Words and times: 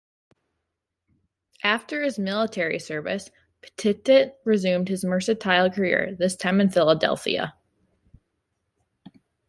After 1.63 2.01
his 2.01 2.17
military 2.17 2.79
service, 2.79 3.29
Pettit 3.77 4.35
resumed 4.45 4.89
a 4.89 4.97
mercantile 5.07 5.69
career, 5.69 6.15
this 6.17 6.35
time 6.35 6.59
in 6.59 6.71
Philadelphia. 6.71 7.53